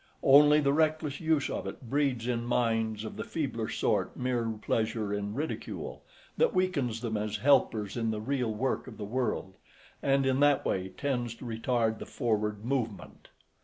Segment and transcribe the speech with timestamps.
[0.23, 5.13] Only the reckless use of it breeds in minds of the feebler sort mere pleasure
[5.13, 6.01] in ridicule,
[6.37, 9.53] that weakens them as helpers in the real work of the world,
[10.01, 13.27] and in that way tends to retard the forward movement.